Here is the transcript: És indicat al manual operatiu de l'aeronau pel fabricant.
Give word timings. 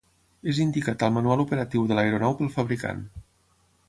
És 0.51 0.59
indicat 0.63 1.03
al 1.07 1.13
manual 1.17 1.43
operatiu 1.43 1.85
de 1.91 1.97
l'aeronau 1.99 2.33
pel 2.39 2.51
fabricant. 2.57 3.05